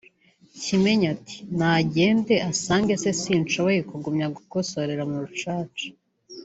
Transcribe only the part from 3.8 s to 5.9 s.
kugumya kugosorera mu rucaca